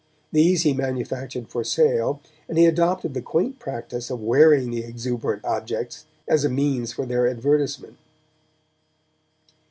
These 0.31 0.63
he 0.63 0.73
manufactured 0.73 1.49
for 1.49 1.63
sale, 1.63 2.21
and 2.49 2.57
he 2.57 2.65
adopted 2.65 3.13
the 3.13 3.21
quaint 3.21 3.59
practice 3.59 4.09
of 4.09 4.19
wearing 4.19 4.71
the 4.71 4.83
exuberant 4.83 5.45
objects 5.45 6.07
as 6.27 6.43
a 6.43 6.49
means 6.49 6.91
for 6.91 7.05
their 7.05 7.27
advertisement. 7.29 7.97